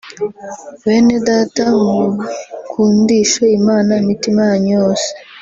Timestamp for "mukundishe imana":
1.83-3.91